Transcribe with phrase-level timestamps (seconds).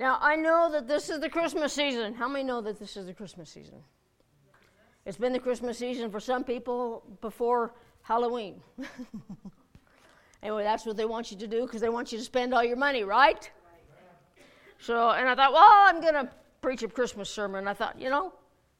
[0.00, 2.14] Now, I know that this is the Christmas season.
[2.14, 3.80] How many know that this is the Christmas season?
[5.04, 8.62] It's been the Christmas season for some people before Halloween.
[10.42, 12.64] anyway, that's what they want you to do because they want you to spend all
[12.64, 13.50] your money, right?
[14.78, 16.30] So, and I thought, well, I'm going to
[16.62, 17.68] preach a Christmas sermon.
[17.68, 18.32] I thought, you know,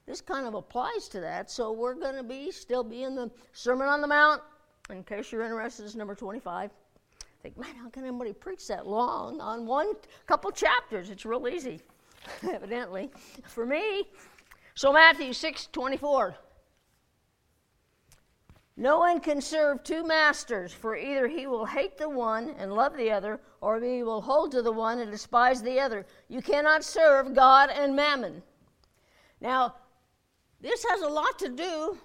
[0.06, 1.50] this kind of applies to that.
[1.50, 4.40] So we're going to be still be in the Sermon on the Mount.
[4.88, 6.70] In case you're interested, it's number 25
[7.42, 9.92] think, man, how can anybody preach that long on one
[10.26, 11.10] couple chapters?
[11.10, 11.80] It's real easy,
[12.50, 13.10] evidently,
[13.44, 14.04] for me.
[14.74, 16.34] So Matthew 6 24.
[18.76, 22.96] No one can serve two masters, for either he will hate the one and love
[22.96, 26.06] the other, or he will hold to the one and despise the other.
[26.28, 28.42] You cannot serve God and mammon.
[29.40, 29.74] Now,
[30.62, 31.98] this has a lot to do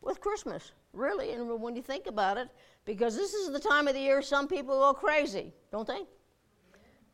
[0.00, 2.48] with Christmas, really, and when you think about it,
[2.90, 6.02] because this is the time of the year some people go crazy, don't they?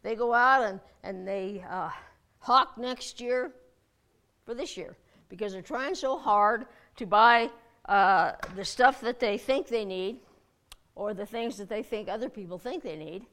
[0.03, 1.91] They go out and, and they uh,
[2.39, 3.53] hawk next year
[4.47, 4.97] for this year
[5.29, 6.65] because they're trying so hard
[6.97, 7.51] to buy
[7.91, 10.21] uh, the stuff that they think they need
[10.95, 13.27] or the things that they think other people think they need.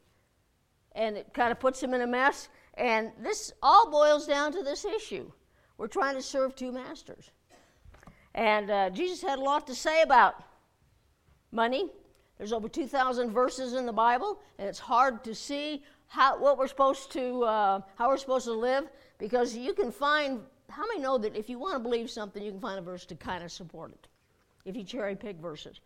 [0.95, 2.49] And it kind of puts them in a mess.
[2.73, 5.31] And this all boils down to this issue.
[5.77, 7.31] We're trying to serve two masters.
[8.35, 10.43] And uh, Jesus had a lot to say about
[11.49, 11.89] money
[12.37, 16.67] there's over 2,000 verses in the Bible, and it's hard to see how, what we're
[16.67, 21.17] supposed to, uh, how we're supposed to live because you can find, how many know
[21.17, 23.51] that if you want to believe something, you can find a verse to kind of
[23.51, 24.07] support it
[24.65, 25.79] if you cherry pick verses?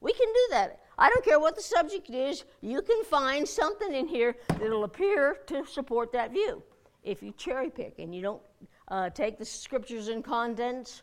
[0.00, 0.80] We can do that.
[0.98, 5.38] I don't care what the subject is, you can find something in here that'll appear
[5.46, 6.62] to support that view
[7.02, 8.42] if you cherry pick and you don't
[8.88, 11.02] uh, take the scriptures in context,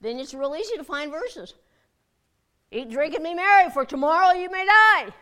[0.00, 1.54] then it's real easy to find verses.
[2.72, 5.12] Eat, drink, and be merry, for tomorrow you may die.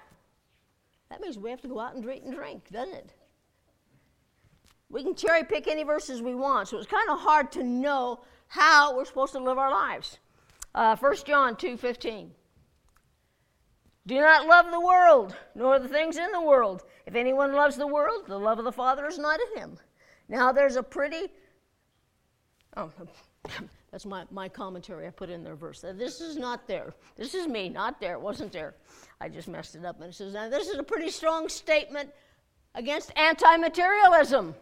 [1.10, 3.14] That means we have to go out and drink and drink, doesn't it?
[4.90, 8.20] We can cherry pick any verses we want, so it's kind of hard to know
[8.48, 10.18] how we're supposed to live our lives.
[10.74, 12.30] Uh, 1 John 2.15
[14.06, 16.84] Do not love the world, nor the things in the world.
[17.06, 19.78] If anyone loves the world, the love of the Father is not in him.
[20.28, 21.32] Now, there's a pretty...
[22.76, 22.90] Oh,
[23.90, 25.80] that's my, my commentary I put in their verse.
[25.80, 26.92] This is not there.
[27.16, 28.12] This is me, not there.
[28.12, 28.74] It wasn't there.
[29.20, 30.00] I just messed it up.
[30.00, 32.10] And it says, now this is a pretty strong statement
[32.74, 34.54] against anti materialism.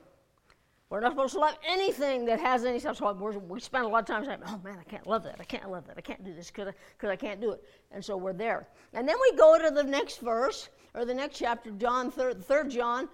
[0.88, 2.98] We're not supposed to love anything that has any stuff.
[2.98, 3.12] So
[3.48, 5.36] we spend a lot of time saying, oh man, I can't love that.
[5.40, 5.96] I can't love that.
[5.98, 6.72] I can't do this because
[7.02, 7.64] I, I can't do it.
[7.90, 8.68] And so we're there.
[8.94, 12.70] And then we go to the next verse or the next chapter, John, 3rd, 3rd
[12.70, 13.08] John,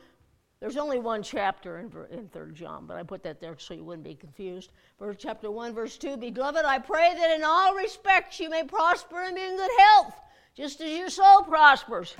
[0.62, 3.82] there's only one chapter in, in 3 John, but I put that there so you
[3.82, 4.70] wouldn't be confused.
[4.96, 9.20] Verse chapter 1, verse 2 Beloved, I pray that in all respects you may prosper
[9.22, 10.14] and be in good health,
[10.54, 12.14] just as your soul prospers.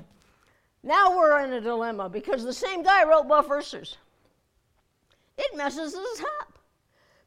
[0.83, 3.97] Now we're in a dilemma because the same guy wrote both verses.
[5.39, 6.59] It messes us up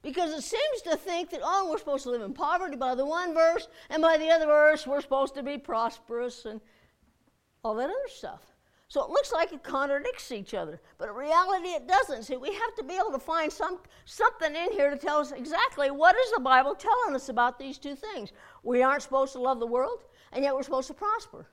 [0.02, 3.06] because it seems to think that, oh, we're supposed to live in poverty by the
[3.06, 6.60] one verse, and by the other verse, we're supposed to be prosperous and
[7.64, 8.42] all that other stuff.
[8.88, 12.24] So it looks like it contradicts each other, but in reality it doesn't.
[12.24, 15.32] See, we have to be able to find some, something in here to tell us
[15.32, 18.32] exactly what is the Bible telling us about these two things.
[18.64, 21.48] We aren't supposed to love the world, and yet we're supposed to prosper.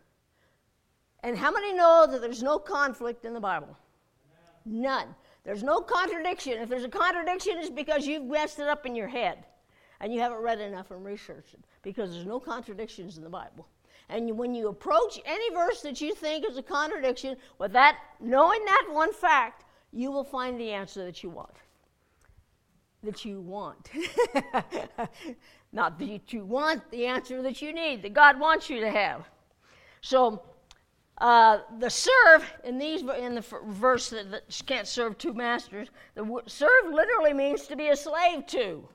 [1.22, 3.78] And how many know that there's no conflict in the Bible?
[4.66, 5.14] None.
[5.44, 6.54] There's no contradiction.
[6.54, 9.44] If there's a contradiction, it's because you've messed it up in your head
[10.00, 13.66] and you haven't read enough and researched it because there's no contradictions in the Bible.
[14.12, 18.62] And when you approach any verse that you think is a contradiction, with that, knowing
[18.66, 21.56] that one fact, you will find the answer that you want.
[23.02, 23.90] That you want.
[25.72, 29.28] Not that you want, the answer that you need, that God wants you to have.
[30.02, 30.42] So,
[31.18, 36.42] uh, the serve in these in the verse that, that can't serve two masters, the
[36.46, 38.86] serve literally means to be a slave to.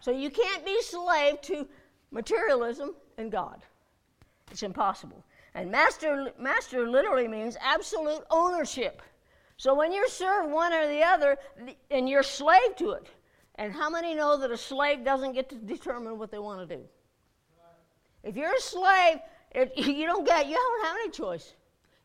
[0.00, 1.68] So you can't be slave to
[2.10, 3.62] materialism and God.
[4.50, 5.24] It's impossible.
[5.54, 9.02] And master, master literally means absolute ownership.
[9.56, 11.38] So when you serve one or the other,
[11.90, 13.06] and you're slave to it.
[13.54, 16.76] And how many know that a slave doesn't get to determine what they want to
[16.76, 16.82] do?
[18.22, 19.18] If you're a slave,
[19.76, 21.54] you don't get, you don't have any choice.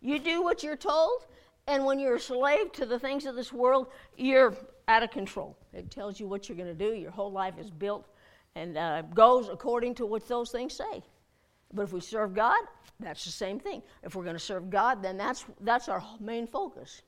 [0.02, 1.26] You do what you're told,
[1.68, 3.88] and when you're a slave to the things of this world,
[4.18, 4.56] you're
[4.88, 5.58] out of control.
[5.74, 6.96] It tells you what you're going to do.
[6.96, 8.08] Your whole life is built
[8.56, 11.04] and uh, goes according to what those things say.
[11.74, 12.60] But if we serve God,
[13.00, 13.82] that's the same thing.
[14.04, 17.02] If we're going to serve God, then that's, that's our main focus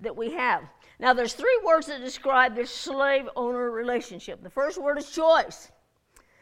[0.00, 0.64] that we have.
[0.98, 4.42] Now, there's three words that describe this slave owner relationship.
[4.42, 5.70] The first word is choice.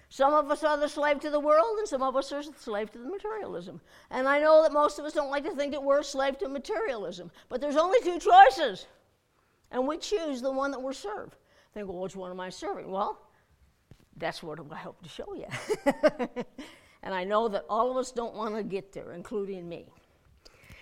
[0.08, 2.52] Some of us are the slave to the world, and some of us are the
[2.58, 3.80] slave to the materialism.
[4.10, 6.38] And I know that most of us don't like to think that we're a slave
[6.38, 8.86] to materialism, but there's only two choices,
[9.70, 11.36] and we choose the one that we're served.
[11.72, 12.90] Think, well, which one am I serving?
[12.90, 13.22] Well,
[14.18, 15.46] that's what I hope to show you.
[17.02, 19.86] and I know that all of us don't want to get there, including me.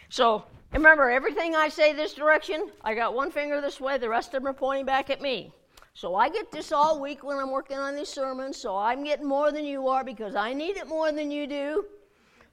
[0.08, 4.34] So remember, everything I say this direction, I got one finger this way, the rest
[4.34, 5.52] of them are pointing back at me.
[5.94, 9.26] So I get this all week when I'm working on these sermons, so I'm getting
[9.26, 11.84] more than you are because I need it more than you do.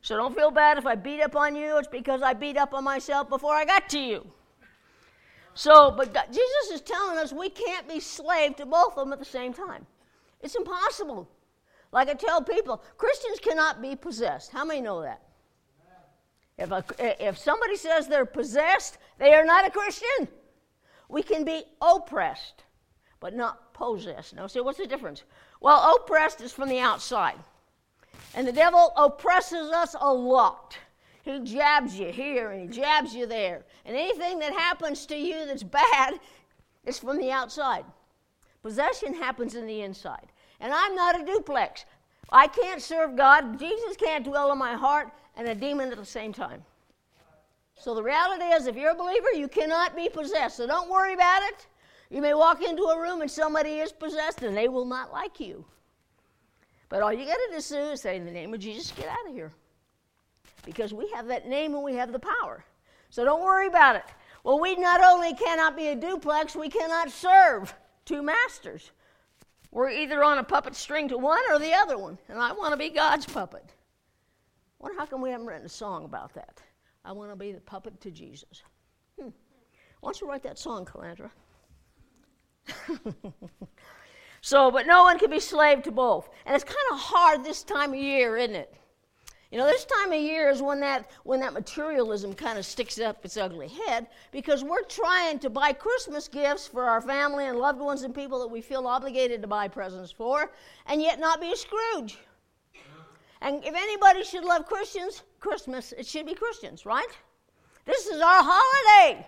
[0.01, 1.77] So don't feel bad if I beat up on you.
[1.77, 4.25] It's because I beat up on myself before I got to you.
[5.53, 9.19] So, but Jesus is telling us we can't be slave to both of them at
[9.19, 9.85] the same time.
[10.41, 11.27] It's impossible.
[11.91, 14.51] Like I tell people, Christians cannot be possessed.
[14.51, 15.21] How many know that?
[16.57, 16.83] If, a,
[17.27, 20.27] if somebody says they're possessed, they are not a Christian.
[21.07, 22.63] We can be oppressed
[23.19, 24.35] but not possessed.
[24.35, 25.23] Now, see, what's the difference?
[25.61, 27.37] Well, oppressed is from the outside.
[28.35, 30.77] And the devil oppresses us a lot.
[31.23, 33.65] He jabs you here and he jabs you there.
[33.85, 36.19] And anything that happens to you that's bad
[36.85, 37.85] is from the outside.
[38.61, 40.27] Possession happens in the inside.
[40.59, 41.85] And I'm not a duplex.
[42.29, 43.59] I can't serve God.
[43.59, 46.63] Jesus can't dwell in my heart and a demon at the same time.
[47.79, 50.57] So the reality is, if you're a believer, you cannot be possessed.
[50.57, 51.67] So don't worry about it.
[52.09, 55.39] You may walk into a room and somebody is possessed and they will not like
[55.39, 55.63] you.
[56.89, 57.57] But all you got to do
[57.91, 59.51] is say, in the name of Jesus, get out of here.
[60.65, 62.63] Because we have that name and we have the power.
[63.09, 64.05] So don't worry about it.
[64.43, 67.73] Well, we not only cannot be a duplex, we cannot serve
[68.05, 68.91] two masters.
[69.71, 72.17] We're either on a puppet string to one or the other one.
[72.29, 73.65] And I want to be God's puppet.
[73.67, 76.61] I wonder how come we haven't written a song about that?
[77.03, 78.61] I want to be the puppet to Jesus.
[79.19, 79.29] Hmm.
[79.99, 81.31] Why don't you write that song, Calandra?
[84.41, 86.29] so, but no one can be slave to both.
[86.45, 88.73] And it's kind of hard this time of year, isn't it?
[89.51, 92.99] You know, this time of year is when that when that materialism kind of sticks
[92.99, 97.57] up its ugly head because we're trying to buy Christmas gifts for our family and
[97.57, 100.51] loved ones and people that we feel obligated to buy presents for,
[100.85, 102.17] and yet not be a Scrooge.
[103.41, 107.07] And if anybody should love Christians, Christmas, it should be Christians, right?
[107.85, 109.25] This is our holiday.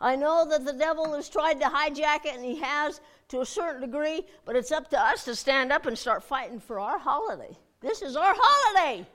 [0.00, 3.46] I know that the devil has tried to hijack it, and he has to a
[3.46, 6.98] certain degree, but it's up to us to stand up and start fighting for our
[6.98, 7.56] holiday.
[7.80, 9.06] This is our holiday.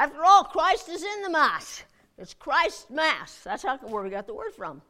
[0.00, 1.84] After all, Christ is in the Mass.
[2.16, 3.38] It's Christ's Mass.
[3.44, 4.80] That's how, where we got the word from.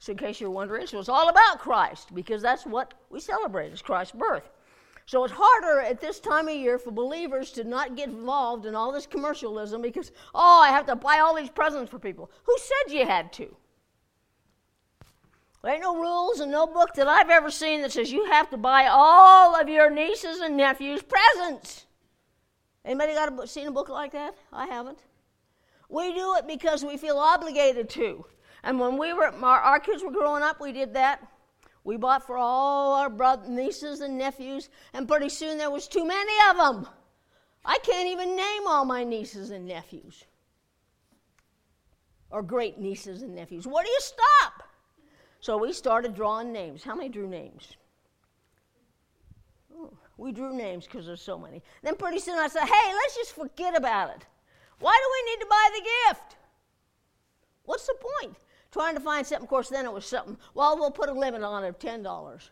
[0.00, 3.72] So, in case you're wondering, so it's all about Christ because that's what we celebrate
[3.72, 4.50] is Christ's birth.
[5.06, 8.74] So it's harder at this time of year for believers to not get involved in
[8.74, 12.28] all this commercialism because, oh, I have to buy all these presents for people.
[12.42, 13.54] Who said you had to?
[15.62, 18.50] There ain't no rules and no book that I've ever seen that says you have
[18.50, 21.86] to buy all of your nieces and nephews presents.
[22.84, 24.34] Anybody got a, seen a book like that?
[24.52, 24.98] I haven't.
[25.88, 28.24] We do it because we feel obligated to.
[28.64, 31.20] And when we were, our, our kids were growing up, we did that.
[31.84, 36.06] We bought for all our brothers, nieces and nephews, and pretty soon there was too
[36.06, 36.88] many of them.
[37.64, 40.24] I can't even name all my nieces and nephews,
[42.30, 43.66] or great nieces and nephews.
[43.66, 44.68] Where do you stop?
[45.40, 46.84] So we started drawing names.
[46.84, 47.76] How many drew names?
[50.22, 51.62] We drew names because there's so many.
[51.82, 54.24] Then pretty soon I said, hey, let's just forget about it.
[54.78, 56.36] Why do we need to buy the gift?
[57.64, 58.36] What's the point?
[58.70, 59.42] Trying to find something.
[59.42, 60.36] Of course, then it was something.
[60.54, 62.50] Well, we'll put a limit on it of ten dollars,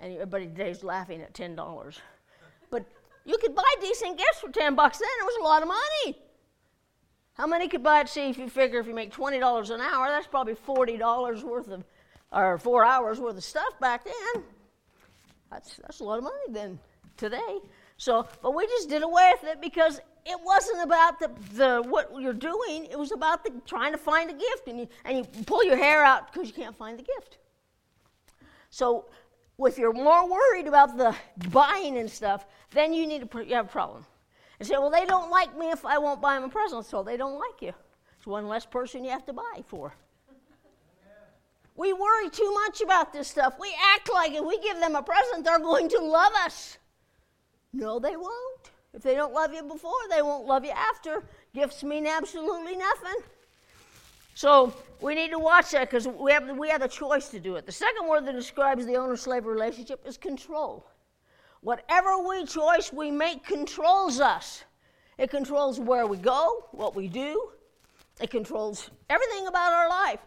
[0.00, 2.00] and everybody today's laughing at ten dollars.
[2.70, 2.86] But
[3.26, 4.98] you could buy decent gifts for ten bucks.
[4.98, 6.18] Then it was a lot of money.
[7.34, 8.08] How many could buy it?
[8.08, 11.44] See, if you figure if you make twenty dollars an hour, that's probably forty dollars
[11.44, 11.84] worth of
[12.32, 14.44] or four hours worth of stuff back then.
[15.50, 16.80] That's, that's a lot of money then
[17.16, 17.58] today.
[17.96, 22.10] So, but we just did away with it because it wasn't about the, the what
[22.20, 22.86] you're doing.
[22.90, 25.76] It was about the, trying to find a gift, and you and you pull your
[25.76, 27.38] hair out because you can't find the gift.
[28.70, 29.06] So,
[29.58, 31.14] if you're more worried about the
[31.50, 34.04] buying and stuff, then you need to you have a problem.
[34.58, 37.02] And say, well, they don't like me if I won't buy them a present, so
[37.02, 37.72] they don't like you.
[38.16, 39.94] It's one less person you have to buy for.
[41.76, 43.54] We worry too much about this stuff.
[43.60, 46.78] We act like if we give them a present, they're going to love us.
[47.76, 48.70] No, they won't.
[48.94, 51.22] If they don't love you before, they won't love you after.
[51.54, 53.22] Gifts mean absolutely nothing.
[54.34, 57.56] So we need to watch that because we have, we have the choice to do
[57.56, 57.66] it.
[57.66, 60.86] The second word that describes the owner slave relationship is control.
[61.60, 64.64] Whatever we choice we make controls us.
[65.18, 67.50] It controls where we go, what we do,
[68.20, 70.20] it controls everything about our life.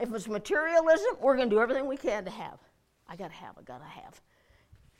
[0.00, 2.58] If it's materialism, we're going to do everything we can to have.
[3.08, 4.20] I got to have, I got to have.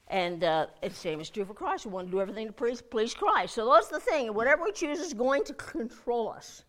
[0.08, 1.84] And uh, same is true for Christ.
[1.84, 3.54] We want to do everything to please, please Christ.
[3.54, 4.32] So that's the thing.
[4.32, 6.64] Whatever we choose is going to control us.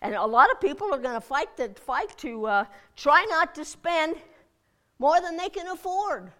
[0.00, 2.64] And a lot of people are going to fight to, fight to uh,
[2.96, 4.16] try not to spend
[4.98, 6.32] more than they can afford.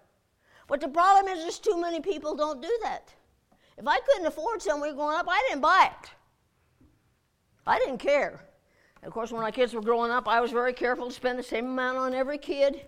[0.66, 3.12] But the problem is, there's too many people don't do that.
[3.76, 6.10] If I couldn't afford somewhere going up, I didn't buy it.
[7.66, 8.44] I didn't care.
[9.02, 11.38] And of course, when my kids were growing up, I was very careful to spend
[11.38, 12.86] the same amount on every kid.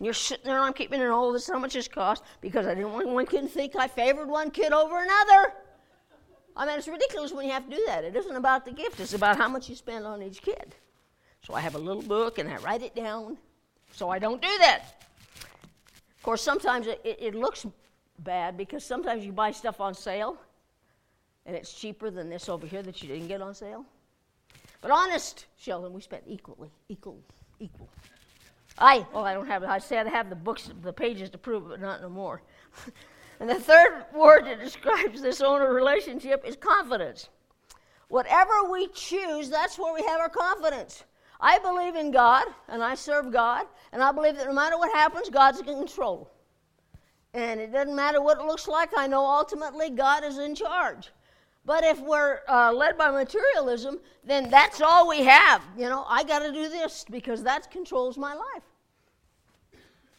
[0.00, 2.74] You're sitting there, and I'm keeping in all this, how much this cost, because I
[2.74, 5.54] didn't want one kid to think I favored one kid over another.
[6.56, 8.04] I mean, it's ridiculous when you have to do that.
[8.04, 10.74] It isn't about the gift, it's about how much you spend on each kid.
[11.46, 13.36] So I have a little book and I write it down
[13.92, 15.04] so I don't do that
[16.16, 17.64] Of course, sometimes it, it, looks
[18.18, 20.36] bad because sometimes you buy stuff on sale
[21.44, 23.84] and it's cheaper than this over here that you didn't get on sale.
[24.80, 27.20] But honest, Sheldon, we spent equally, equal,
[27.60, 27.88] equal.
[28.78, 29.64] I, well, I don't have.
[29.64, 32.42] I said I have the books, the pages to prove it, but not no more.
[33.40, 37.30] and the third word that describes this owner relationship is confidence.
[38.08, 41.04] Whatever we choose, that's where we have our confidence.
[41.40, 44.92] I believe in God and I serve God, and I believe that no matter what
[44.92, 46.30] happens, God's in control.
[47.34, 51.10] And it doesn't matter what it looks like, I know ultimately God is in charge.
[51.66, 55.62] But if we're uh, led by materialism, then that's all we have.
[55.76, 58.62] You know, I got to do this because that controls my life.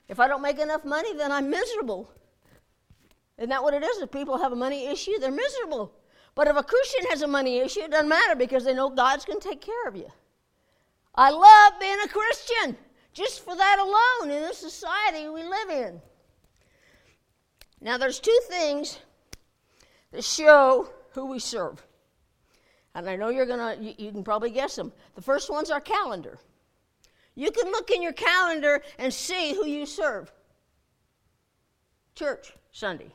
[0.09, 2.11] If I don't make enough money, then I'm miserable.
[3.37, 3.99] Isn't that what it is?
[3.99, 5.93] If people have a money issue, they're miserable.
[6.35, 9.23] But if a Christian has a money issue, it doesn't matter because they know God's
[9.23, 10.07] going to take care of you.
[11.15, 12.77] I love being a Christian
[13.13, 16.01] just for that alone in the society we live in.
[17.79, 18.99] Now, there's two things
[20.11, 21.85] that show who we serve.
[22.95, 24.91] And I know you're going to, you, you can probably guess them.
[25.15, 26.39] The first one's our calendar.
[27.35, 30.31] You can look in your calendar and see who you serve.
[32.15, 33.11] Church, Sunday.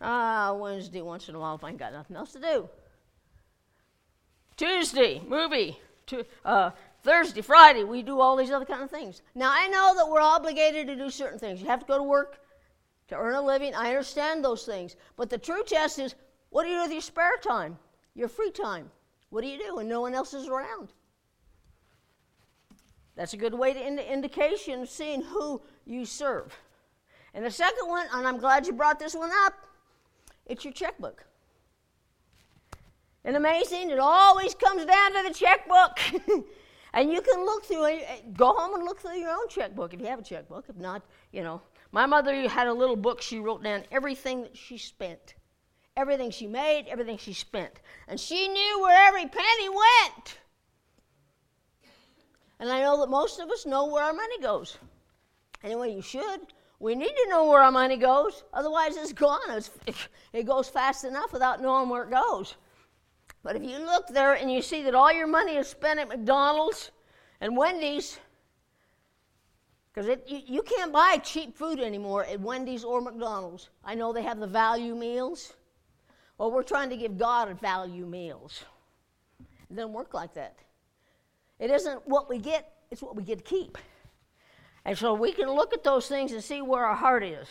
[0.00, 2.68] Ah, Wednesday, once in a while if I ain't got nothing else to do.
[4.56, 5.78] Tuesday, movie.
[6.06, 6.70] To, uh,
[7.02, 9.22] Thursday, Friday, we do all these other kind of things.
[9.34, 11.60] Now, I know that we're obligated to do certain things.
[11.60, 12.38] You have to go to work
[13.08, 13.74] to earn a living.
[13.74, 14.96] I understand those things.
[15.16, 16.14] But the true test is
[16.50, 17.78] what do you do with your spare time,
[18.14, 18.90] your free time?
[19.30, 20.92] What do you do when no one else is around?
[23.16, 26.56] That's a good way to ind- indication of seeing who you serve.
[27.34, 29.54] And the second one, and I'm glad you brought this one up,
[30.46, 31.24] it's your checkbook.
[33.24, 35.98] And amazing, it always comes down to the checkbook.
[36.94, 40.00] And you can look through it, go home and look through your own checkbook if
[40.00, 40.64] you have a checkbook.
[40.68, 41.02] If not,
[41.32, 41.60] you know.
[41.92, 45.34] My mother had a little book, she wrote down everything that she spent.
[45.98, 47.80] Everything she made, everything she spent.
[48.06, 50.38] And she knew where every penny went.
[52.60, 54.78] And I know that most of us know where our money goes.
[55.64, 56.40] Anyway, you should.
[56.78, 59.50] We need to know where our money goes, otherwise, it's gone.
[59.50, 59.70] It's,
[60.32, 62.54] it goes fast enough without knowing where it goes.
[63.42, 66.08] But if you look there and you see that all your money is spent at
[66.08, 66.92] McDonald's
[67.40, 68.20] and Wendy's,
[69.92, 73.70] because you, you can't buy cheap food anymore at Wendy's or McDonald's.
[73.84, 75.54] I know they have the value meals.
[76.38, 78.64] Well, we're trying to give God a value meals.
[79.70, 80.56] It doesn't work like that.
[81.58, 83.76] It isn't what we get, it's what we get to keep.
[84.84, 87.48] And so we can look at those things and see where our heart is.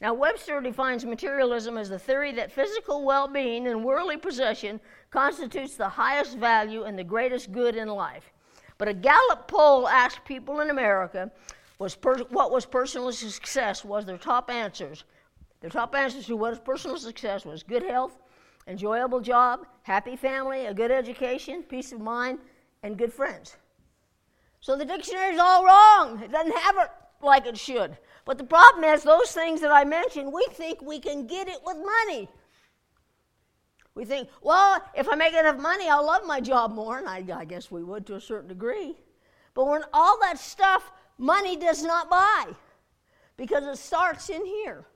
[0.00, 4.78] Now, Webster defines materialism as the theory that physical well being and worldly possession
[5.10, 8.30] constitutes the highest value and the greatest good in life.
[8.76, 11.32] But a Gallup poll asked people in America
[11.80, 15.02] was per- what was personal success was their top answers.
[15.60, 18.16] Their top answers to what is personal success was good health,
[18.66, 22.38] enjoyable job, happy family, a good education, peace of mind,
[22.82, 23.56] and good friends.
[24.60, 26.22] So the dictionary is all wrong.
[26.22, 26.90] It doesn't have it
[27.22, 27.96] like it should.
[28.24, 31.58] But the problem is, those things that I mentioned, we think we can get it
[31.64, 32.28] with money.
[33.94, 37.24] We think, well, if I make enough money, I'll love my job more, and I,
[37.34, 38.96] I guess we would to a certain degree.
[39.54, 42.46] But when all that stuff money does not buy,
[43.36, 44.86] because it starts in here.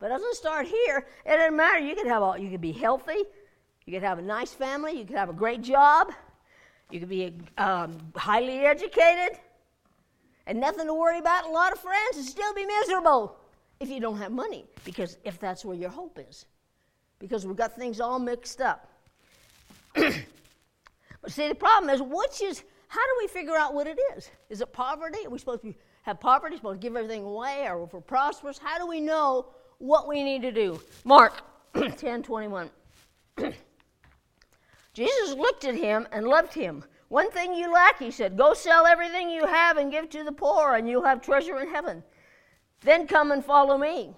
[0.00, 1.06] But it doesn't start here.
[1.26, 1.78] It doesn't matter.
[1.78, 3.22] You could have all, you could be healthy,
[3.84, 6.10] you could have a nice family, you could have a great job,
[6.90, 9.38] you could be um, highly educated,
[10.46, 13.36] and nothing to worry about, a lot of friends, and still be miserable
[13.78, 16.46] if you don't have money, because if that's where your hope is.
[17.18, 18.90] Because we've got things all mixed up.
[19.94, 20.14] but
[21.28, 24.30] see, the problem is, which is, how do we figure out what it is?
[24.48, 25.18] Is it poverty?
[25.26, 28.56] Are we supposed to have poverty, supposed to give everything away, or if we're prosperous?
[28.56, 30.80] How do we know what we need to do?
[31.04, 31.42] Mark
[31.96, 32.70] 10 21.
[34.92, 36.84] Jesus looked at him and loved him.
[37.08, 40.30] One thing you lack, he said, go sell everything you have and give to the
[40.30, 42.04] poor, and you'll have treasure in heaven.
[42.82, 44.14] Then come and follow me.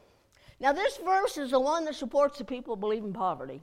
[0.60, 3.62] Now, this verse is the one that supports the people who believe in poverty.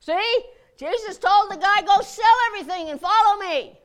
[0.00, 0.44] See?
[0.76, 3.78] Jesus told the guy, go sell everything and follow me.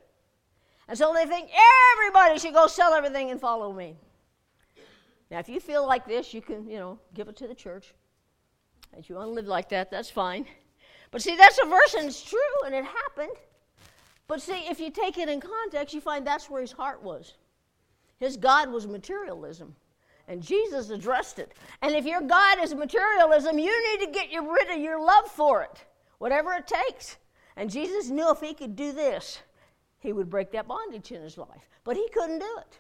[0.88, 1.50] And so they think
[1.98, 3.96] everybody should go sell everything and follow me.
[5.32, 7.94] Now, if you feel like this, you can, you know, give it to the church.
[8.98, 10.46] If you want to live like that, that's fine.
[11.12, 13.36] But see, that's a verse and it's true and it happened.
[14.28, 17.34] But see, if you take it in context, you find that's where his heart was.
[18.20, 19.76] His God was materialism.
[20.28, 21.54] And Jesus addressed it.
[21.82, 25.64] And if your God is materialism, you need to get rid of your love for
[25.64, 25.86] it,
[26.20, 27.18] whatever it takes.
[27.58, 29.42] And Jesus knew if he could do this,
[30.00, 31.70] he would break that bondage in his life.
[31.84, 32.80] But he couldn't do it.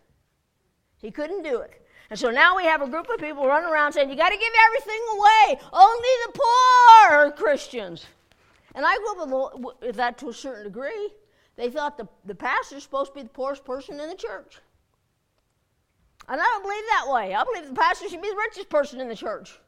[0.98, 1.83] He couldn't do it.
[2.10, 4.38] And so now we have a group of people running around saying, You got to
[4.38, 5.60] give everything away.
[5.72, 8.06] Only the poor are Christians.
[8.76, 11.10] And I up with that to a certain degree.
[11.56, 14.60] They thought the, the pastor's supposed to be the poorest person in the church.
[16.28, 17.36] And I don't believe that way.
[17.36, 19.60] I believe the pastor should be the richest person in the church.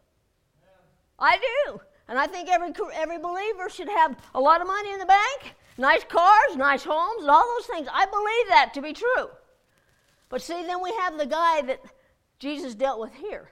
[1.19, 1.79] I do.
[2.07, 5.55] And I think every, every believer should have a lot of money in the bank,
[5.77, 7.87] nice cars, nice homes, and all those things.
[7.91, 9.29] I believe that to be true.
[10.29, 11.81] But see, then we have the guy that
[12.39, 13.49] Jesus dealt with here,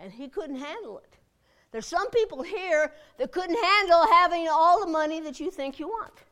[0.00, 1.18] and he couldn't handle it.
[1.72, 5.88] There's some people here that couldn't handle having all the money that you think you
[5.88, 6.22] want.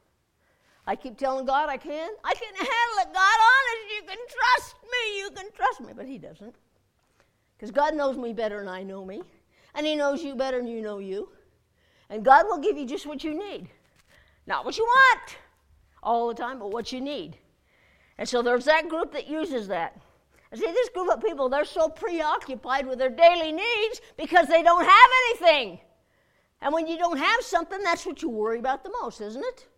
[0.87, 2.11] I keep telling God I can.
[2.25, 3.13] I can handle it.
[3.13, 5.19] God, honest, you can trust me.
[5.19, 5.93] You can trust me.
[5.97, 6.55] But He doesn't.
[7.57, 9.23] Because God knows me better than I know me.
[9.75, 11.29] And He knows you better than you know you.
[12.11, 13.69] And God will give you just what you need.
[14.47, 15.37] Not what you want
[16.03, 17.37] all the time, but what you need.
[18.19, 20.01] And so there's that group that uses that.
[20.55, 24.85] See, this group of people, they're so preoccupied with their daily needs because they don't
[24.85, 25.81] have anything.
[26.61, 29.69] And when you don't have something, that's what you worry about the most, isn't it?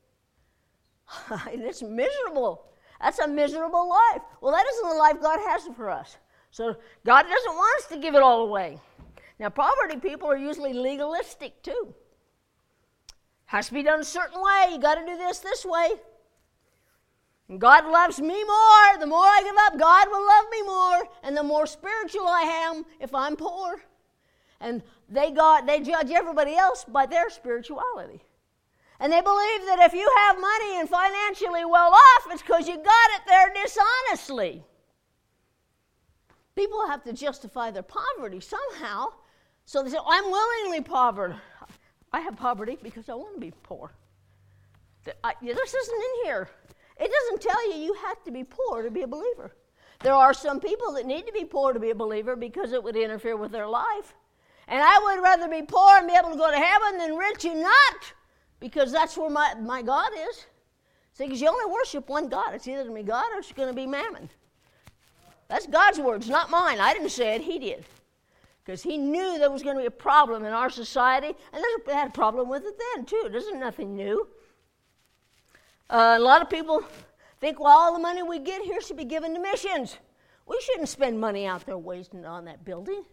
[1.53, 2.67] it's miserable.
[3.01, 4.23] That's a miserable life.
[4.41, 6.17] Well, that isn't the life God has for us.
[6.51, 8.79] So God doesn't want us to give it all away.
[9.39, 11.95] Now, poverty people are usually legalistic too.
[13.47, 14.69] Has to be done a certain way.
[14.73, 15.91] You got to do this this way.
[17.59, 18.99] God loves me more.
[18.99, 21.09] The more I give up, God will love me more.
[21.23, 23.83] And the more spiritual I am if I'm poor.
[24.61, 28.23] And they got they judge everybody else by their spirituality.
[28.99, 32.77] And they believe that if you have money and financially well off, it's because you
[32.77, 34.65] got it there dishonestly.
[36.55, 39.09] People have to justify their poverty somehow.
[39.67, 41.35] So they say, I'm willingly poverty.
[42.13, 43.93] I have poverty because I want to be poor.
[45.05, 46.49] This isn't in here.
[46.99, 49.53] It doesn't tell you you have to be poor to be a believer.
[50.01, 52.83] There are some people that need to be poor to be a believer because it
[52.83, 54.15] would interfere with their life.
[54.69, 57.45] And I would rather be poor and be able to go to heaven than rich
[57.45, 58.13] and not
[58.61, 60.47] because that's where my, my God is.
[61.13, 62.55] See, because you only worship one God.
[62.55, 64.29] It's either going to be God or it's going to be mammon.
[65.49, 66.81] That's God's words, not mine.
[66.81, 67.85] I didn't say it, He did.
[68.65, 71.93] Because He knew there was going to be a problem in our society, and they
[71.93, 73.23] had a problem with it then, too.
[73.27, 74.27] It isn't nothing new.
[75.91, 76.83] Uh, a lot of people
[77.41, 79.99] think, well, all the money we get here should be given to missions.
[80.47, 83.05] We shouldn't spend money out there wasting on that building.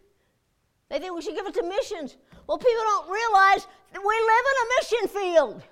[0.90, 2.18] They think we should give it to missions.
[2.48, 5.64] Well, people don't realize that we live in a mission field.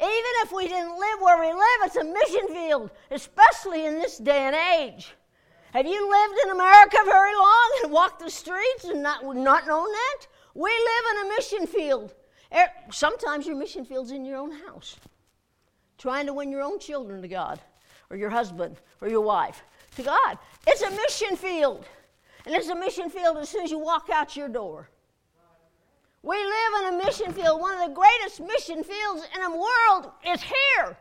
[0.00, 4.18] Even if we didn't live where we live, it's a mission field, especially in this
[4.18, 5.14] day and age.
[5.72, 9.90] Have you lived in America very long and walked the streets and not, not known
[9.90, 10.26] that?
[10.54, 12.14] We live in a mission field.
[12.54, 14.96] Er, sometimes your mission field's in your own house,
[15.98, 17.60] trying to win your own children to God,
[18.10, 19.62] or your husband, or your wife
[19.96, 20.38] to God.
[20.66, 21.86] It's a mission field.
[22.46, 24.88] And it's a mission field as soon as you walk out your door.
[26.22, 27.60] We live in a mission field.
[27.60, 30.96] One of the greatest mission fields in the world is here.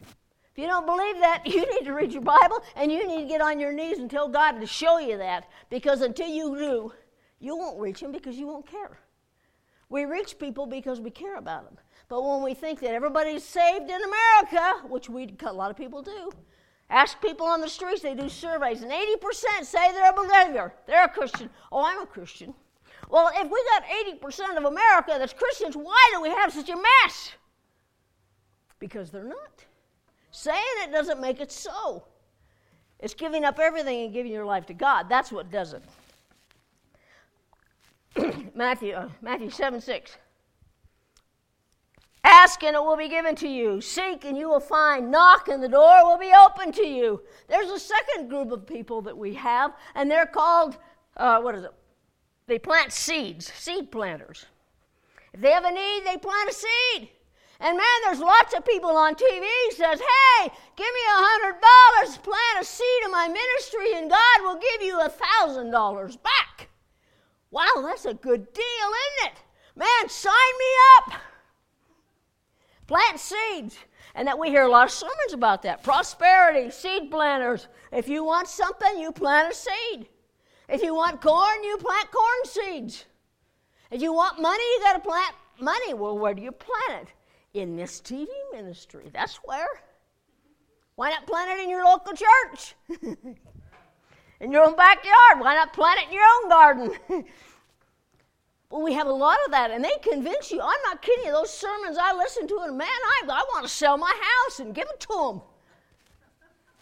[0.00, 3.28] If you don't believe that, you need to read your Bible and you need to
[3.28, 5.48] get on your knees and tell God to show you that.
[5.70, 6.92] Because until you do,
[7.40, 8.98] you won't reach Him because you won't care.
[9.88, 11.76] We reach people because we care about them.
[12.12, 16.02] But when we think that everybody's saved in America, which we, a lot of people
[16.02, 16.30] do,
[16.90, 20.74] Ask people on the streets, they do surveys, and 80% say they're a believer.
[20.86, 21.48] They're a Christian.
[21.72, 22.52] Oh, I'm a Christian.
[23.08, 23.84] Well, if we got
[24.20, 27.32] 80% of America that's Christians, why do we have such a mess?
[28.78, 29.64] Because they're not.
[30.32, 32.04] Saying it doesn't make it so.
[32.98, 35.08] It's giving up everything and giving your life to God.
[35.08, 35.82] That's what does it.
[38.54, 40.18] Matthew, uh, Matthew 7 6.
[42.24, 43.80] Ask and it will be given to you.
[43.80, 45.10] Seek and you will find.
[45.10, 47.22] Knock and the door will be open to you.
[47.48, 50.78] There's a second group of people that we have, and they're called,
[51.16, 51.72] uh, what is it?
[52.46, 54.46] They plant seeds, seed planters.
[55.32, 57.08] If they have a need, they plant a seed.
[57.58, 62.18] And man, there's lots of people on TV says, "Hey, give me a hundred dollars,
[62.18, 66.68] plant a seed in my ministry, and God will give you a thousand dollars back."
[67.52, 69.42] Wow, that's a good deal, isn't it?
[69.76, 70.66] Man, sign me
[70.98, 71.20] up.
[72.92, 73.78] Plant seeds.
[74.14, 75.82] And that we hear a lot of sermons about that.
[75.82, 77.68] Prosperity, seed planters.
[77.90, 80.08] If you want something, you plant a seed.
[80.68, 83.06] If you want corn, you plant corn seeds.
[83.90, 85.94] If you want money, you got to plant money.
[85.94, 87.58] Well, where do you plant it?
[87.58, 89.08] In this TV ministry.
[89.10, 89.68] That's where.
[90.96, 92.74] Why not plant it in your local church?
[94.40, 95.38] in your own backyard.
[95.38, 96.90] Why not plant it in your own garden?
[98.80, 100.60] we have a lot of that, and they convince you.
[100.60, 101.32] I'm not kidding you.
[101.32, 104.74] Those sermons I listen to, and man, I, I want to sell my house and
[104.74, 105.42] give it to them.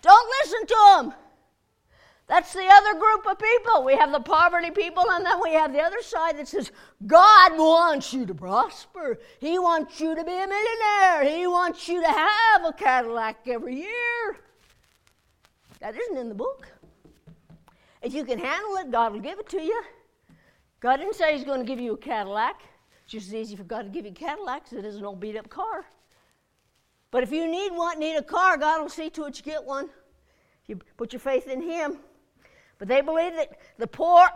[0.02, 1.14] Don't listen to them.
[2.28, 3.82] That's the other group of people.
[3.82, 6.70] We have the poverty people, and then we have the other side that says,
[7.04, 9.18] God wants you to prosper.
[9.40, 11.24] He wants you to be a millionaire.
[11.24, 14.38] He wants you to have a Cadillac every year.
[15.80, 16.68] That isn't in the book.
[18.00, 19.82] If you can handle it, God will give it to you.
[20.80, 22.62] God didn't say He's going to give you a Cadillac.
[23.04, 25.04] It's just as easy for God to give you a Cadillac as it is an
[25.04, 25.84] old beat up car.
[27.10, 29.64] But if you need one, need a car, God will see to it you get
[29.64, 29.90] one.
[30.66, 31.98] You put your faith in Him.
[32.78, 34.26] But they believe that the poor,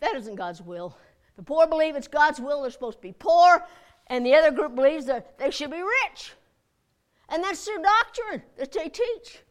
[0.00, 0.96] that isn't God's will.
[1.36, 3.64] The poor believe it's God's will, they're supposed to be poor,
[4.08, 6.32] and the other group believes that they should be rich.
[7.28, 9.42] And that's their doctrine that they teach.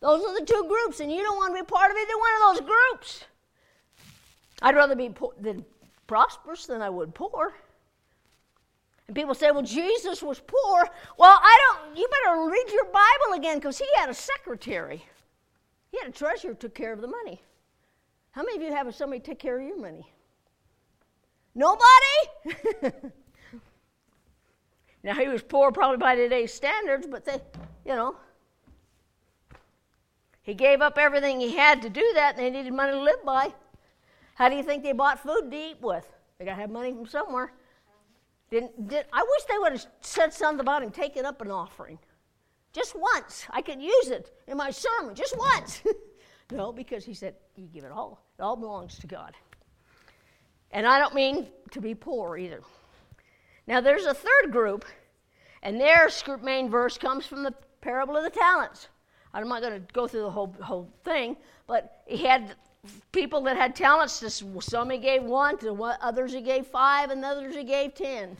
[0.00, 2.32] Those are the two groups, and you don't want to be part of either one
[2.34, 3.24] of those groups.
[4.62, 5.64] I'd rather be poor, than
[6.06, 7.52] prosperous than I would poor.
[9.08, 10.88] And people say, well, Jesus was poor.
[11.18, 15.04] Well, I don't, you better read your Bible again because he had a secretary.
[15.90, 17.42] He had a treasurer who took care of the money.
[18.30, 20.10] How many of you have somebody take care of your money?
[21.54, 21.82] Nobody?
[25.02, 27.38] now, he was poor probably by today's standards, but they,
[27.84, 28.16] you know,
[30.42, 33.22] he gave up everything he had to do that, and they needed money to live
[33.24, 33.52] by.
[34.34, 36.06] How do you think they bought food to eat with?
[36.38, 37.52] They got to have money from somewhere.
[38.50, 41.98] Didn't, did, I wish they would have said something about him taking up an offering.
[42.72, 43.46] Just once.
[43.50, 45.82] I could use it in my sermon, just once.
[46.52, 48.26] no, because he said, You give it all.
[48.38, 49.34] It all belongs to God.
[50.70, 52.62] And I don't mean to be poor either.
[53.66, 54.84] Now, there's a third group,
[55.62, 56.08] and their
[56.42, 58.88] main verse comes from the parable of the talents.
[59.34, 62.54] I'm not going to go through the whole, whole thing, but he had
[63.12, 64.20] people that had talents.
[64.20, 68.36] To, some he gave one, to others he gave five, and others he gave ten.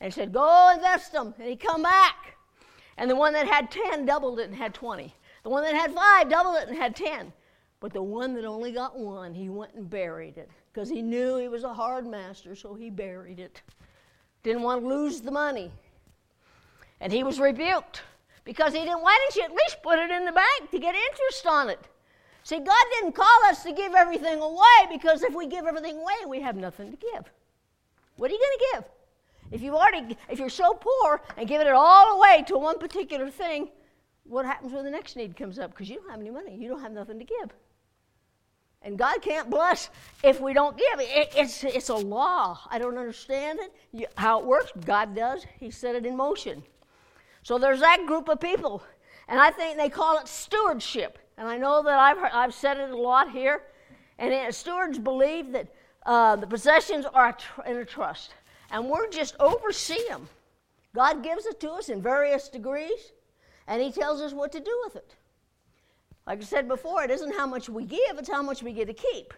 [0.00, 1.34] And he said, Go invest them.
[1.38, 2.36] And he come back.
[2.96, 5.14] And the one that had 10 doubled it and had 20.
[5.42, 7.32] The one that had five doubled it and had 10.
[7.80, 11.36] But the one that only got one, he went and buried it because he knew
[11.36, 13.62] he was a hard master, so he buried it.
[14.42, 15.72] Didn't want to lose the money.
[17.00, 18.02] And he was rebuked
[18.44, 19.00] because he didn't.
[19.00, 21.80] Why didn't you at least put it in the bank to get interest on it?
[22.42, 26.14] See, God didn't call us to give everything away because if we give everything away,
[26.26, 27.30] we have nothing to give.
[28.16, 28.84] What are you going to give?
[29.52, 33.30] If you've already, if you're so poor and giving it all away to one particular
[33.30, 33.68] thing,
[34.24, 35.70] what happens when the next need comes up?
[35.70, 37.50] Because you don't have any money, you don't have nothing to give.
[38.82, 39.90] And God can't bless
[40.22, 41.00] if we don't give.
[41.00, 42.58] It, it's, it's a law.
[42.70, 43.74] I don't understand it.
[43.92, 45.44] You, how it works, God does.
[45.58, 46.62] He set it in motion.
[47.42, 48.82] So there's that group of people.
[49.28, 51.18] And I think they call it stewardship.
[51.40, 53.62] And I know that I've, heard, I've said it a lot here.
[54.18, 55.68] And it, stewards believe that
[56.04, 57.34] uh, the possessions are
[57.66, 58.34] in a trust
[58.70, 60.28] and we're just oversee them.
[60.94, 63.12] God gives it to us in various degrees,
[63.66, 65.14] and He tells us what to do with it.
[66.26, 68.88] Like I said before, it isn't how much we give, it's how much we get
[68.88, 69.32] to keep.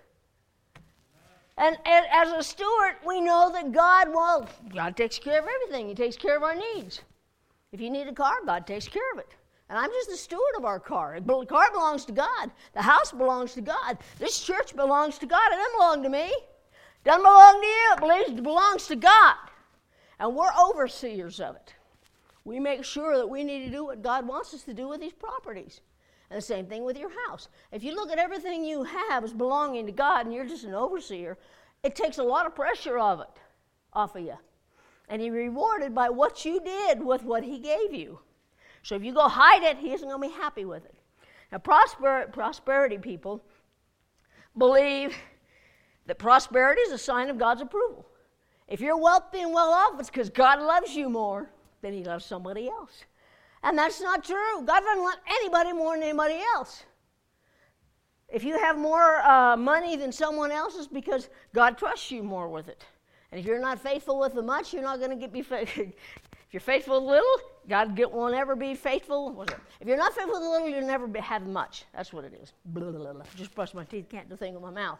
[1.56, 5.86] And, and as a steward, we know that God, well, God takes care of everything.
[5.86, 7.02] He takes care of our needs.
[7.70, 9.28] If you need a car, God takes care of it.
[9.72, 11.18] And I'm just the steward of our car.
[11.18, 12.50] The car belongs to God.
[12.74, 13.96] The house belongs to God.
[14.18, 15.50] This church belongs to God.
[15.50, 16.26] It doesn't belong to me.
[16.26, 19.35] It Doesn't belong to you, it belongs to God.
[20.20, 21.72] And we're overseers of it.
[22.44, 25.00] We make sure that we need to do what God wants us to do with
[25.00, 25.80] these properties.
[26.28, 27.48] And the same thing with your house.
[27.72, 30.74] If you look at everything you have as belonging to God and you're just an
[30.74, 31.38] overseer,
[31.82, 33.40] it takes a lot of pressure of it
[33.94, 34.37] off of you.
[35.08, 38.18] And you're rewarded by what you did with what He gave you.
[38.83, 40.95] So if you go hide it, He isn't going to be happy with it.
[41.51, 43.45] Now, prosper, prosperity people
[44.57, 45.14] believe
[46.07, 48.07] that prosperity is a sign of God's approval.
[48.68, 51.51] If you're wealthy and well off, it's because God loves you more
[51.83, 53.05] than He loves somebody else.
[53.62, 54.64] And that's not true.
[54.64, 56.85] God doesn't love anybody more than anybody else.
[58.29, 62.49] If you have more uh, money than someone else, it's because God trusts you more
[62.49, 62.85] with it.
[63.31, 65.85] And if you're not faithful with the much, you're not going to get be faithful.
[65.85, 65.92] if
[66.51, 69.44] you're faithful with little, God won't ever be faithful.
[69.81, 71.85] If you're not faithful with little, you'll never be, have much.
[71.94, 72.53] That's what it is.
[72.66, 73.25] Blah, blah, blah.
[73.37, 74.98] Just brush my teeth, can't do a thing with my mouth.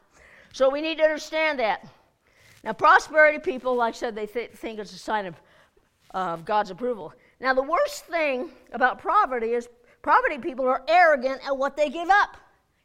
[0.53, 1.87] So we need to understand that.
[2.63, 5.35] Now, prosperity people, like I said, they th- think it's a sign of,
[6.15, 7.13] uh, of God's approval.
[7.41, 9.69] Now, the worst thing about poverty is
[10.03, 12.37] poverty people are arrogant at what they give up.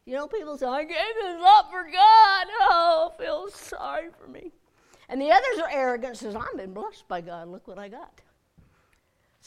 [0.04, 2.46] You know, people say, I gave this up for God.
[2.70, 4.50] Oh, feel sorry for me.
[5.08, 7.48] And the others are arrogant says, I've been blessed by God.
[7.48, 8.20] Look what I got.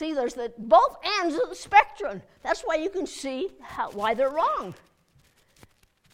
[0.02, 2.24] See, there's the both ends of the spectrum.
[2.42, 4.74] That's why you can see how, why they're wrong.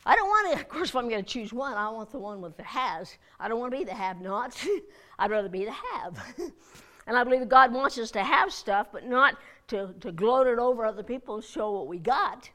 [0.06, 2.20] I don't want to, of course, if I'm going to choose one, I want the
[2.20, 3.16] one with the has.
[3.40, 4.68] I don't want to be the have nots.
[5.20, 6.22] I'd rather be the have.
[7.08, 10.60] and I believe God wants us to have stuff, but not to, to gloat it
[10.60, 12.50] over other people and show what we got.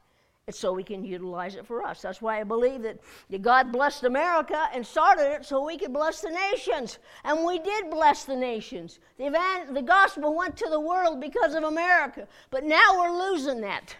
[0.48, 2.02] It's so we can utilize it for us.
[2.02, 2.98] That's why I believe that
[3.42, 6.98] God blessed America and started it so we could bless the nations.
[7.22, 8.98] And we did bless the nations.
[9.18, 9.30] The,
[9.72, 12.26] the gospel went to the world because of America.
[12.50, 13.94] But now we're losing that.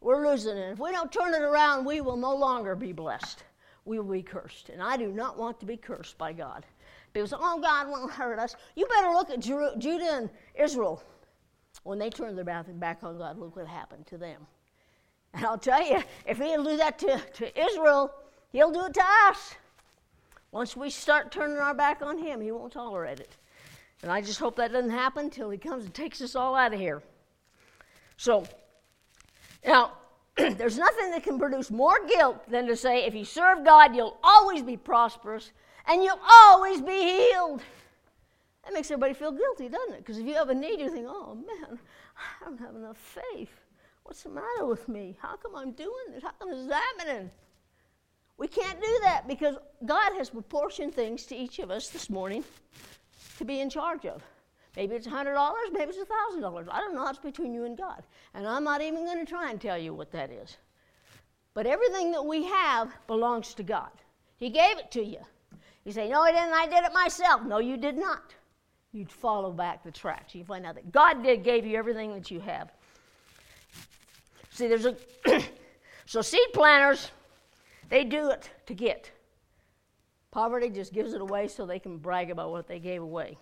[0.00, 0.72] We're losing it.
[0.72, 3.42] If we don't turn it around, we will no longer be blessed.
[3.86, 4.68] We will be cursed.
[4.68, 6.64] And I do not want to be cursed by God.
[7.12, 8.54] Say, oh, God won't hurt us.
[8.76, 11.02] You better look at Judah and Israel.
[11.82, 14.46] When they turned their back on God, look what happened to them.
[15.34, 18.14] And I'll tell you, if he'll do that to, to Israel,
[18.52, 19.54] he'll do it to us.
[20.52, 23.36] Once we start turning our back on him, he won't tolerate it.
[24.02, 26.72] And I just hope that doesn't happen until he comes and takes us all out
[26.72, 27.02] of here.
[28.16, 28.46] So,
[29.66, 29.92] now,
[30.36, 34.18] there's nothing that can produce more guilt than to say, if you serve God, you'll
[34.22, 35.50] always be prosperous
[35.88, 37.62] and you'll always be healed.
[38.64, 39.98] That makes everybody feel guilty, doesn't it?
[39.98, 41.78] Because if you have a need, you think, oh man,
[42.16, 43.63] I don't have enough faith.
[44.04, 45.16] What's the matter with me?
[45.20, 46.22] How come I'm doing this?
[46.22, 47.30] How come this is happening?
[48.36, 52.44] We can't do that because God has proportioned things to each of us this morning
[53.38, 54.22] to be in charge of.
[54.76, 56.68] Maybe it's $100, maybe it's $1,000.
[56.70, 57.06] I don't know.
[57.08, 58.02] It's between you and God.
[58.34, 60.56] And I'm not even going to try and tell you what that is.
[61.54, 63.90] But everything that we have belongs to God.
[64.36, 65.20] He gave it to you.
[65.84, 66.52] You say, No, I didn't.
[66.52, 67.42] I did it myself.
[67.44, 68.34] No, you did not.
[68.92, 70.34] You'd follow back the tracks.
[70.34, 72.72] You find out that God did gave you everything that you have.
[74.54, 74.96] See, there's a
[76.06, 77.10] so seed planters,
[77.88, 79.10] they do it to get.
[80.30, 83.36] Poverty just gives it away so they can brag about what they gave away.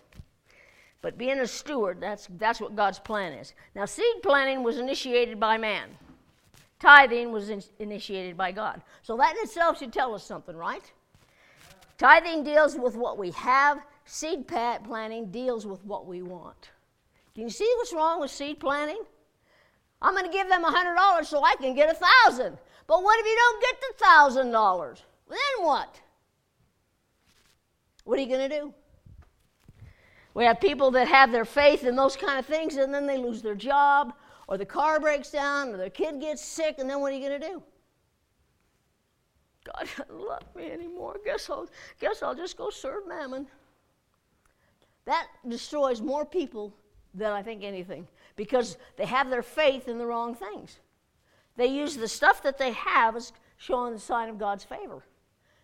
[1.03, 3.53] But being a steward, that's, that's what God's plan is.
[3.75, 5.89] Now, seed planting was initiated by man,
[6.79, 8.81] tithing was in, initiated by God.
[9.03, 10.91] So that in itself should tell us something, right?
[11.99, 16.71] Tithing deals with what we have, seed planting deals with what we want.
[17.35, 19.03] Can you see what's wrong with seed planting?
[20.03, 23.19] I'm going to give them a $100 so I can get a 1000 But what
[23.19, 25.01] if you don't get the $1,000?
[25.29, 25.99] Then what?
[28.03, 28.73] What are you going to do?
[30.33, 33.17] We have people that have their faith in those kind of things and then they
[33.17, 34.13] lose their job
[34.47, 37.27] or the car breaks down or their kid gets sick and then what are you
[37.27, 37.63] going to do?
[39.63, 41.15] God doesn't love me anymore.
[41.23, 41.69] Guess I'll,
[42.01, 43.47] guess I'll just go serve mammon.
[45.05, 46.73] That destroys more people
[47.13, 50.79] than I think anything because they have their faith in the wrong things.
[51.55, 55.03] They use the stuff that they have as showing the sign of God's favor.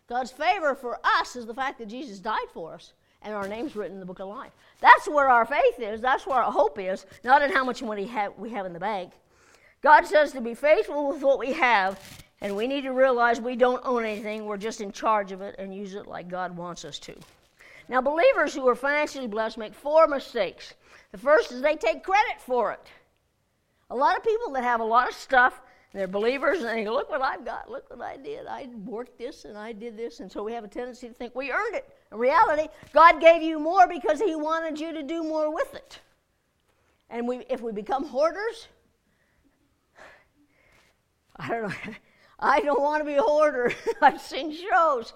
[0.08, 3.76] God's favor for us is the fact that Jesus died for us and our name's
[3.76, 4.52] written in the book of life.
[4.80, 6.02] That's where our faith is.
[6.02, 9.12] That's where our hope is, not in how much money we have in the bank.
[9.82, 12.00] God says to be faithful with what we have,
[12.42, 14.46] and we need to realize we don't own anything.
[14.46, 17.16] We're just in charge of it and use it like God wants us to.
[17.88, 20.74] Now, believers who are financially blessed make four mistakes.
[21.12, 22.88] The first is they take credit for it.
[23.90, 25.62] A lot of people that have a lot of stuff,
[25.94, 28.46] they're believers, and they go, Look what I've got, look what I did.
[28.46, 30.20] I worked this and I did this.
[30.20, 31.90] And so we have a tendency to think we earned it.
[32.12, 36.00] In reality, God gave you more because He wanted you to do more with it.
[37.10, 38.68] And we, if we become hoarders,
[41.36, 41.94] I don't know.
[42.42, 43.74] I don't want to be a hoarder.
[44.02, 45.14] I've seen shows.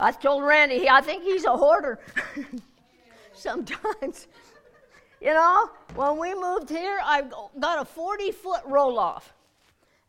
[0.00, 2.00] I told Randy, I think he's a hoarder
[3.32, 4.26] sometimes.
[5.20, 7.22] You know, when we moved here, I
[7.58, 9.32] got a 40 foot roll off.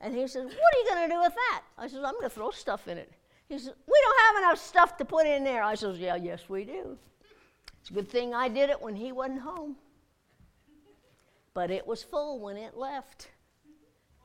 [0.02, 1.64] And he says, What are you going to do with that?
[1.78, 3.12] I said, I'm going to throw stuff in it.
[3.50, 5.64] He says, We don't have enough stuff to put in there.
[5.64, 6.98] I says, Yeah, yes, we do.
[7.82, 9.78] It's a good thing I did it when he wasn't home.
[11.54, 13.30] But it was full when it left.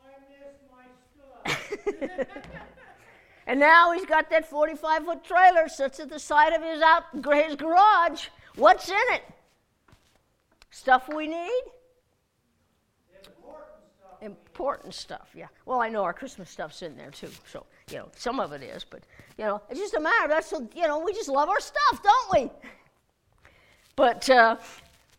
[0.04, 2.36] I miss my stuff.
[3.46, 7.04] and now he's got that 45 foot trailer sits at the side of his out
[7.14, 8.26] his garage.
[8.56, 9.22] What's in it?
[10.72, 11.62] Stuff we need?
[14.22, 15.48] important stuff, yeah.
[15.66, 18.62] Well, I know our Christmas stuff's in there too, so you know some of it
[18.62, 19.02] is, but
[19.36, 20.24] you know it's just a matter.
[20.26, 22.50] Of that's so, you know we just love our stuff, don't we?
[23.96, 24.56] But uh,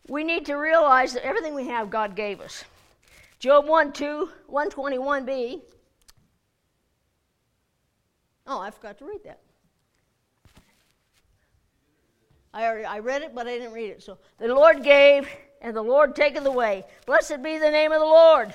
[0.08, 2.64] we need to realize that everything we have, God gave us.
[3.38, 5.60] Job 1 2, 121b.
[8.46, 9.40] Oh, I forgot to read that.
[12.52, 14.02] I, already, I read it, but I didn't read it.
[14.02, 15.28] So the Lord gave,
[15.64, 16.84] and the Lord taketh away.
[17.06, 18.54] Blessed be the name of the Lord.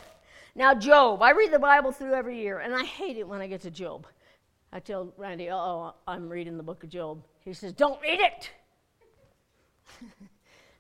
[0.56, 1.22] Now, Job.
[1.24, 3.72] I read the Bible through every year, and I hate it when I get to
[3.72, 4.06] Job.
[4.72, 7.24] I tell Randy, oh, I'm reading the book of Job.
[7.44, 8.52] He says, don't read it.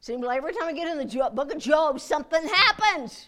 [0.01, 3.27] Seems like every time I get in the book of Job, something happens.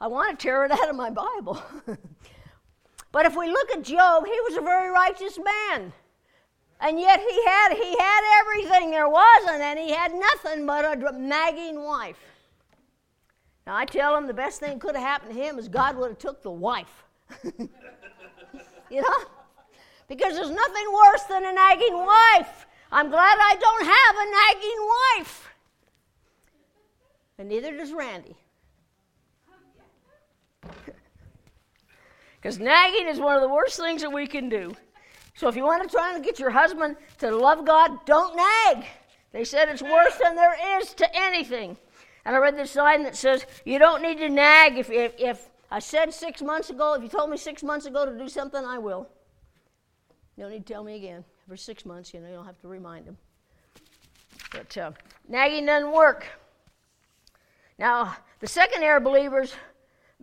[0.00, 1.62] I want to tear it out of my Bible.
[3.12, 5.92] but if we look at Job, he was a very righteous man.
[6.84, 11.18] And yet he had, he had everything there wasn't, and he had nothing but a
[11.18, 12.18] nagging wife.
[13.66, 16.10] Now I tell him the best thing could have happened to him is God would
[16.10, 17.04] have took the wife.
[17.58, 19.16] you know?
[20.08, 22.66] Because there's nothing worse than a nagging wife.
[22.92, 24.26] I'm glad I don't have a
[24.58, 25.48] nagging wife.
[27.38, 28.36] And neither does Randy.
[32.36, 34.76] Because nagging is one of the worst things that we can do.
[35.34, 38.86] So if you want to try and get your husband to love God, don't nag.
[39.32, 41.76] They said it's worse than there is to anything.
[42.24, 44.78] And I read this sign that says, you don't need to nag.
[44.78, 48.06] If, if, if I said six months ago, if you told me six months ago
[48.06, 49.08] to do something, I will.
[50.36, 51.24] You don't need to tell me again.
[51.48, 53.18] For six months, you know, you don't have to remind them.
[54.50, 54.92] But uh,
[55.28, 56.26] nagging doesn't work.
[57.78, 59.54] Now, the second error believers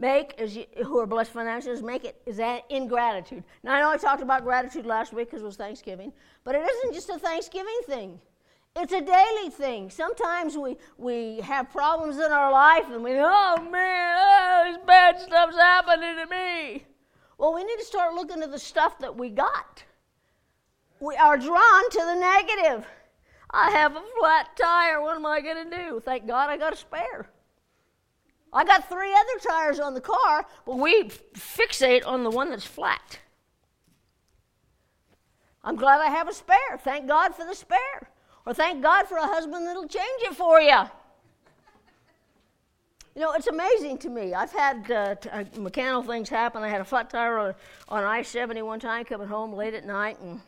[0.01, 3.43] make, is who are blessed financially, make it is that ingratitude.
[3.63, 6.11] Now, I know I talked about gratitude last week because it was Thanksgiving,
[6.43, 8.19] but it isn't just a Thanksgiving thing.
[8.75, 9.89] It's a daily thing.
[9.89, 15.19] Sometimes we, we have problems in our life and we, oh man, oh, this bad
[15.19, 16.85] stuff's happening to me.
[17.37, 19.83] Well, we need to start looking at the stuff that we got.
[20.99, 22.87] We are drawn to the negative.
[23.49, 25.01] I have a flat tire.
[25.01, 25.99] What am I going to do?
[25.99, 27.30] Thank God I got a spare.
[28.53, 32.65] I got three other tires on the car, but we fixate on the one that's
[32.65, 33.19] flat.
[35.63, 36.77] I'm glad I have a spare.
[36.79, 38.09] Thank God for the spare.
[38.45, 40.81] Or thank God for a husband that'll change it for you.
[43.13, 44.33] You know, it's amazing to me.
[44.33, 46.63] I've had uh, t- uh, mechanical things happen.
[46.63, 47.55] I had a flat tire on,
[47.89, 50.39] on I 70 one time coming home late at night, and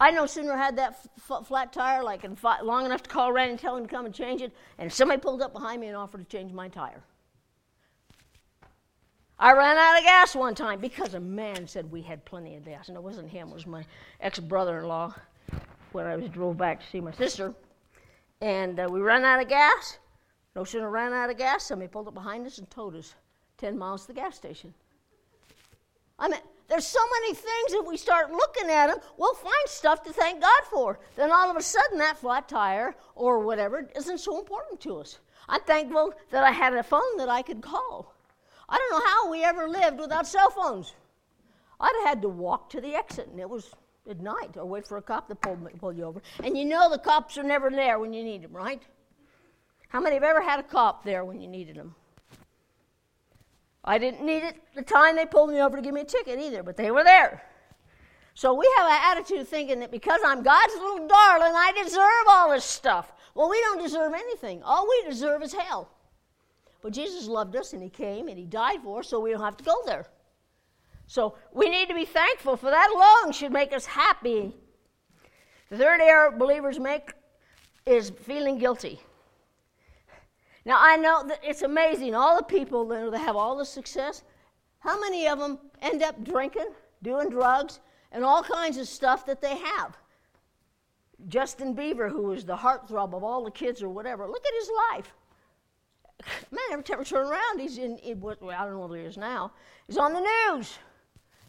[0.00, 3.32] I no sooner had that f- flat tire, like in fi- long enough to call
[3.32, 5.86] Randy and tell him to come and change it, and somebody pulled up behind me
[5.86, 7.02] and offered to change my tire.
[9.38, 12.64] I ran out of gas one time because a man said we had plenty of
[12.64, 13.84] gas, and it wasn't him; it was my
[14.20, 15.14] ex-brother-in-law.
[15.92, 17.54] When I was drove back to see my sister,
[18.42, 19.98] and uh, we ran out of gas.
[20.54, 23.14] No sooner ran out of gas, somebody pulled up behind us and towed us
[23.56, 24.74] ten miles to the gas station.
[26.18, 30.02] I mean, there's so many things that we start looking at them, we'll find stuff
[30.04, 30.98] to thank God for.
[31.16, 35.18] Then all of a sudden, that flat tire or whatever isn't so important to us.
[35.48, 38.14] I'm thankful that I had a phone that I could call.
[38.68, 40.94] I don't know how we ever lived without cell phones.
[41.78, 43.70] I'd have had to walk to the exit, and it was
[44.08, 46.22] at night, or wait for a cop to pull, pull you over.
[46.42, 48.82] And you know the cops are never there when you need them, right?
[49.88, 51.94] How many have ever had a cop there when you needed them?
[53.86, 56.40] I didn't need it the time they pulled me over to give me a ticket
[56.40, 57.42] either, but they were there.
[58.34, 62.50] So we have an attitude thinking that because I'm God's little darling, I deserve all
[62.50, 63.12] this stuff.
[63.34, 64.62] Well, we don't deserve anything.
[64.62, 65.88] All we deserve is hell.
[66.82, 69.40] But Jesus loved us and He came and He died for us so we don't
[69.40, 70.06] have to go there.
[71.06, 74.54] So we need to be thankful for that alone should make us happy.
[75.70, 77.12] The third error believers make
[77.86, 79.00] is feeling guilty.
[80.66, 82.16] Now, I know that it's amazing.
[82.16, 84.24] All the people that have all the success,
[84.80, 86.70] how many of them end up drinking,
[87.04, 87.78] doing drugs,
[88.10, 89.96] and all kinds of stuff that they have?
[91.28, 94.70] Justin Bieber, who was the heartthrob of all the kids or whatever, look at his
[94.90, 95.12] life.
[96.50, 99.04] Man, every time I turn around, he's in, in well, I don't know what he
[99.04, 99.52] is now.
[99.86, 100.78] He's on the news.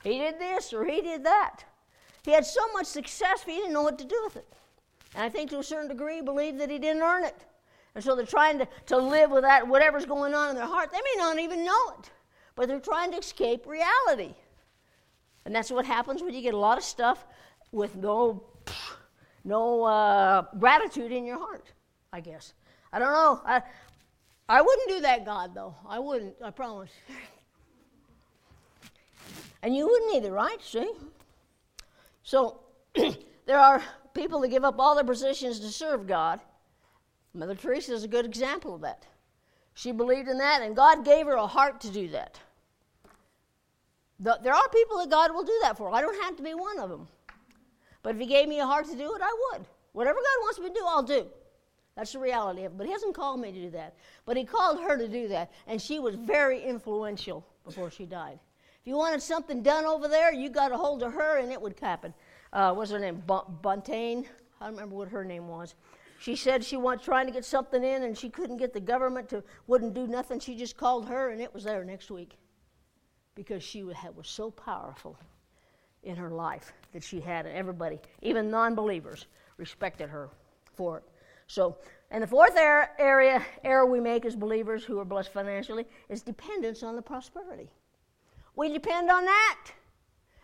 [0.04, 1.64] He did this or he did that.
[2.24, 4.48] He had so much success, but he didn't know what to do with it.
[5.16, 7.46] And I think to a certain degree, he believed that he didn't earn it.
[7.98, 10.92] And so they're trying to, to live with that, whatever's going on in their heart.
[10.92, 12.12] They may not even know it,
[12.54, 14.36] but they're trying to escape reality.
[15.46, 17.26] And that's what happens when you get a lot of stuff
[17.72, 18.44] with no,
[19.44, 21.72] no uh, gratitude in your heart,
[22.14, 22.54] I guess.
[22.94, 23.42] I don't know.
[23.44, 23.64] I,
[24.48, 25.74] I wouldn't do that, God, though.
[25.90, 26.92] I wouldn't, I promise.
[29.64, 30.62] And you wouldn't either, right?
[30.62, 30.94] See?
[32.22, 32.60] So
[33.48, 33.82] there are
[34.14, 36.42] people that give up all their positions to serve God
[37.38, 39.06] Mother Teresa is a good example of that.
[39.76, 42.40] She believed in that, and God gave her a heart to do that.
[44.20, 45.94] There are people that God will do that for.
[45.94, 47.08] I don't have to be one of them.
[48.02, 49.68] But if He gave me a heart to do it, I would.
[49.92, 51.28] Whatever God wants me to do, I'll do.
[51.96, 52.78] That's the reality of it.
[52.78, 53.94] But He hasn't called me to do that.
[54.26, 58.40] But He called her to do that, and she was very influential before she died.
[58.82, 61.62] If you wanted something done over there, you got a hold of her, and it
[61.62, 62.16] would happen.
[62.52, 63.22] Uh, what's her name?
[63.28, 64.26] Buntain?
[64.60, 65.76] I don't remember what her name was.
[66.20, 69.30] She said she was trying to get something in and she couldn't get the government
[69.30, 70.40] to wouldn't do nothing.
[70.40, 72.38] She just called her and it was there next week
[73.36, 75.18] because she was so powerful
[76.04, 80.30] in her life that she had, and everybody, even non-believers, respected her
[80.76, 81.04] for it.
[81.48, 81.78] So,
[82.12, 86.22] and the fourth error, area error we make as believers who are blessed financially is
[86.22, 87.70] dependence on the prosperity.
[88.56, 89.66] We depend on that.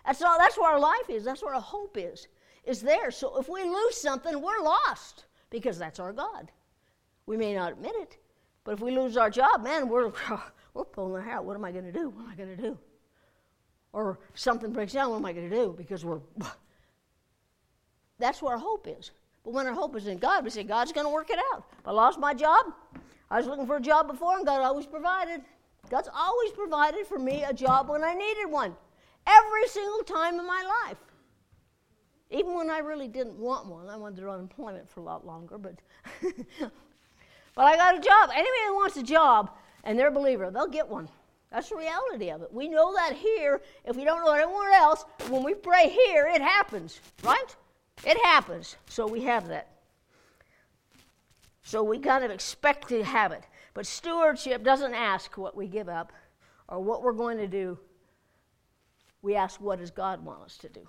[0.06, 0.38] That's all.
[0.38, 1.24] That's where our life is.
[1.24, 2.28] That's where our hope is.
[2.64, 3.10] Is there.
[3.12, 6.52] So if we lose something, we're lost because that's our God.
[7.28, 8.18] We may not admit it,
[8.64, 10.12] but if we lose our job, man, we're
[10.74, 11.46] we're pulling our hair out.
[11.46, 12.10] What am I going to do?
[12.10, 12.78] What am I going to do?
[13.94, 15.12] Or something breaks down.
[15.12, 15.76] What am I going to do?
[15.78, 16.20] Because we're.
[18.20, 19.12] That's where our hope is.
[19.44, 21.66] But when our hope is in God, we say God's going to work it out.
[21.80, 22.74] If I lost my job,
[23.30, 25.42] I was looking for a job before, and God always provided.
[25.90, 28.76] God's always provided for me a job when I needed one.
[29.28, 30.98] Every single time in my life.
[32.34, 35.76] Even when I really didn't want one, I wanted unemployment for a lot longer, but
[37.56, 38.32] but I got a job.
[38.34, 39.52] Anybody who wants a job
[39.84, 41.08] and they're a believer, they'll get one.
[41.52, 42.52] That's the reality of it.
[42.52, 43.62] We know that here.
[43.86, 47.56] If we don't know it anywhere else, when we pray here, it happens, right?
[48.04, 48.78] It happens.
[48.90, 49.68] So we have that.
[51.62, 53.44] So we kind of expect to have it.
[53.76, 56.12] But stewardship doesn't ask what we give up
[56.68, 57.78] or what we're going to do.
[59.22, 60.88] We ask, what does God want us to do?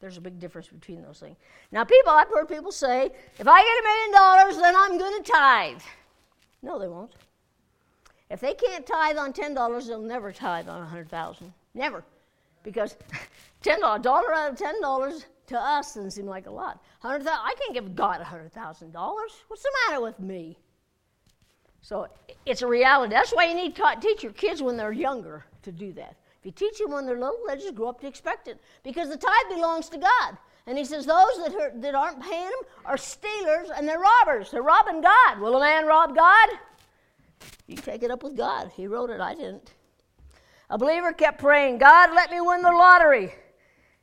[0.00, 1.36] There's a big difference between those things.
[1.72, 5.22] Now, people, I've heard people say, if I get a million dollars, then I'm going
[5.22, 5.82] to tithe.
[6.62, 7.12] No, they won't.
[8.30, 12.02] If they can't tithe on $10, they'll never tithe on a 100000 Never.
[12.62, 12.96] Because
[13.62, 16.82] $10, a dollar out of $10 to us doesn't seem like a lot.
[17.02, 18.92] 100000 I can't give God a $100,000.
[19.48, 20.56] What's the matter with me?
[21.82, 22.08] So
[22.46, 23.12] it's a reality.
[23.12, 26.16] That's why you need to teach your kids when they're younger to do that.
[26.40, 29.10] If you teach them when they're little, they just grow up to expect it because
[29.10, 30.38] the tithe belongs to God.
[30.66, 34.50] And he says those that, that aren't paying them are stealers and they're robbers.
[34.50, 35.38] They're robbing God.
[35.38, 36.48] Will a man rob God?
[37.66, 38.70] You take it up with God.
[38.74, 39.74] He wrote it, I didn't.
[40.70, 43.34] A believer kept praying, God, let me win the lottery.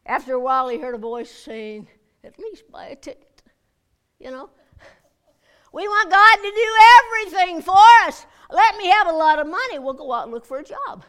[0.05, 1.87] After a while, he heard a voice saying,
[2.23, 3.41] At least buy a ticket.
[4.19, 4.49] You know?
[5.73, 8.25] We want God to do everything for us.
[8.49, 9.79] Let me have a lot of money.
[9.79, 11.03] We'll go out and look for a job.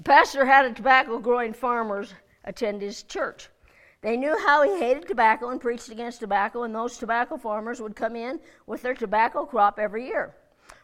[0.00, 2.14] A pastor had a tobacco growing farmers
[2.46, 3.50] attend his church.
[4.00, 7.94] They knew how he hated tobacco and preached against tobacco, and those tobacco farmers would
[7.94, 10.34] come in with their tobacco crop every year.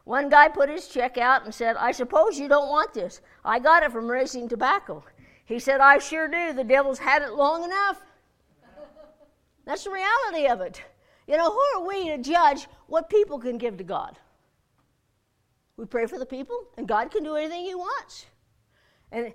[0.05, 3.23] One guy put his check out and said, I suppose you don't want this.
[3.43, 5.03] I got it from raising tobacco.
[5.47, 6.53] He said, I sure do.
[6.53, 8.03] The devil's had it long enough.
[9.65, 10.83] That's the reality of it.
[11.27, 14.19] You know, who are we to judge what people can give to God?
[15.79, 18.27] We pray for the people, and God can do anything He wants.
[19.17, 19.33] And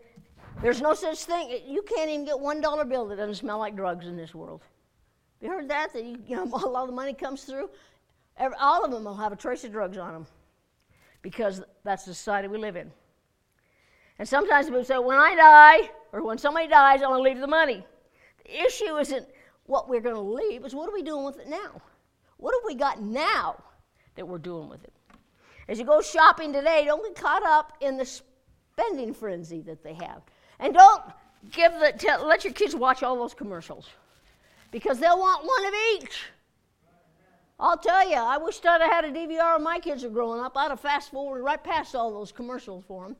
[0.62, 1.60] there's no such thing.
[1.66, 4.62] You can't even get one dollar bill that doesn't smell like drugs in this world.
[5.42, 5.92] You heard that?
[5.94, 7.72] That you, you know, a lot of the money comes through.
[8.38, 10.28] Every, all of them will have a trace of drugs on them,
[11.24, 12.92] because that's the society we live in.
[14.20, 17.40] And sometimes people say, "When I die, or when somebody dies, I'm going to leave
[17.40, 17.84] the money."
[18.46, 19.28] The issue isn't
[19.66, 21.82] what we're going to leave; it's what are we doing with it now?
[22.38, 23.64] What have we got now
[24.16, 24.94] that we're doing with it?
[25.68, 28.22] As you go shopping today, don't get caught up in the
[28.74, 30.22] spending frenzy that they have.
[30.60, 31.04] And don't
[31.52, 33.90] give the, let your kids watch all those commercials
[34.72, 36.24] because they'll want one of each.
[37.60, 40.58] I'll tell you, I wish I'd had a DVR when my kids were growing up.
[40.58, 43.16] I'd have fast forwarded right past all those commercials for them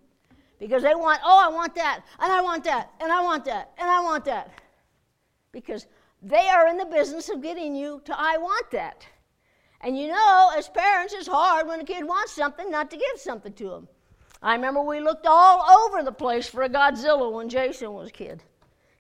[0.60, 3.72] because they want, oh, I want that, and I want that, and I want that,
[3.78, 4.50] and I want that.
[5.52, 5.86] Because
[6.24, 9.06] they are in the business of getting you to, I want that.
[9.82, 13.20] And you know, as parents, it's hard when a kid wants something not to give
[13.20, 13.88] something to them.
[14.42, 18.12] I remember we looked all over the place for a Godzilla when Jason was a
[18.12, 18.42] kid.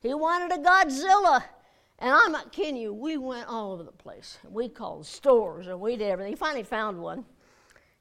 [0.01, 1.43] He wanted a Godzilla.
[1.99, 4.39] And I'm not kidding you, we went all over the place.
[4.49, 6.31] We called stores and we did everything.
[6.33, 7.25] He finally found one.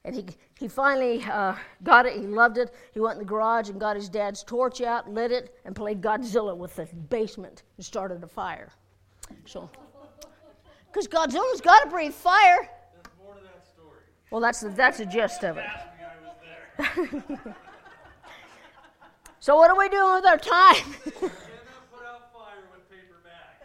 [0.03, 0.25] And he,
[0.59, 2.13] he finally uh, got it.
[2.13, 2.73] He loved it.
[2.93, 6.01] He went in the garage and got his dad's torch out, lit it, and played
[6.01, 8.69] Godzilla with the basement and started a fire.
[9.45, 9.69] So,
[10.87, 12.67] because Godzilla's got to breathe fire.
[12.95, 13.11] That
[14.31, 15.65] well, that's the, that's the gist of it.
[19.39, 20.95] so what are we doing with our time?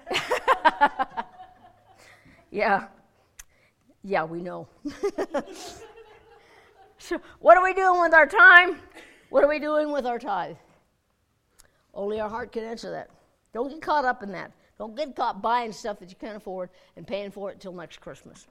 [2.50, 2.88] yeah.
[4.02, 4.68] Yeah, we know.
[6.98, 8.80] so what are we doing with our time?
[9.30, 10.56] What are we doing with our tithe?
[11.92, 13.10] Only our heart can answer that.
[13.52, 14.52] Don't get caught up in that.
[14.78, 18.00] Don't get caught buying stuff that you can't afford and paying for it until next
[18.00, 18.46] Christmas.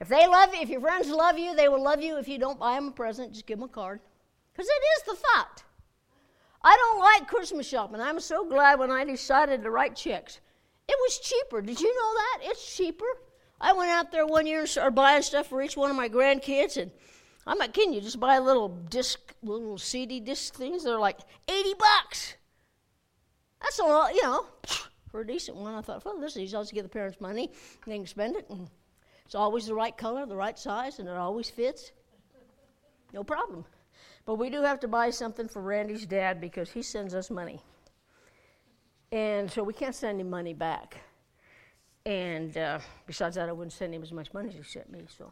[0.00, 2.18] If they love you, if your friends love you, they will love you.
[2.18, 4.00] If you don't buy them a present, just give them a card.
[4.52, 5.64] Because it is the thought.
[6.62, 8.00] I don't like Christmas shopping.
[8.00, 10.40] I'm so glad when I decided to write checks.
[10.88, 11.60] It was cheaper.
[11.60, 12.38] Did you know that?
[12.50, 13.06] It's cheaper.
[13.60, 16.08] I went out there one year and started buying stuff for each one of my
[16.08, 16.90] grandkids, and
[17.46, 18.00] I'm not kidding you.
[18.00, 20.84] Just buy a little disc, little CD disc things.
[20.84, 21.18] They're like
[21.48, 22.34] 80 bucks.
[23.60, 24.46] That's a lot, you know,
[25.10, 25.74] for a decent one.
[25.74, 26.56] I thought, well, this is easy.
[26.56, 27.50] I'll just give the parents money,
[27.84, 28.46] and they can spend it.
[28.48, 28.68] And
[29.28, 31.92] it's always the right color, the right size, and it always fits.
[33.12, 33.66] No problem.
[34.24, 37.60] But we do have to buy something for Randy's dad because he sends us money.
[39.12, 40.96] And so we can't send him money back.
[42.06, 45.02] And uh, besides that, I wouldn't send him as much money as he sent me.
[45.14, 45.30] So,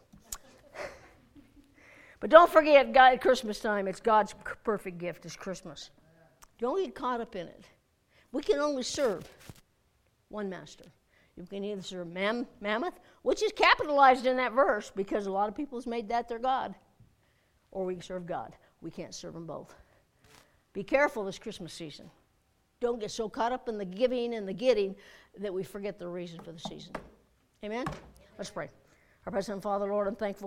[2.21, 5.25] but don't forget, God, at Christmas time, it's God's perfect gift.
[5.25, 5.89] Is Christmas.
[6.59, 7.65] Don't get caught up in it.
[8.31, 9.27] We can only serve
[10.29, 10.85] one master.
[11.37, 15.49] You can either serve Mam- Mammon, which is capitalized in that verse because a lot
[15.49, 16.75] of people has made that their god,
[17.71, 18.57] or we can serve God.
[18.81, 19.75] We can't serve them both.
[20.73, 22.11] Be careful this Christmas season.
[22.81, 24.95] Don't get so caught up in the giving and the getting
[25.39, 26.93] that we forget the reason for the season.
[27.65, 27.87] Amen?
[28.37, 28.69] Let's pray.
[29.25, 30.45] Our President, Father, Lord, I'm thankful.